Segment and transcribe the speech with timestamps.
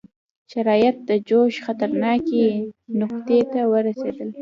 [0.51, 2.43] شرایط د جوش خطرناکې
[2.99, 4.29] نقطې ته ورسېدل.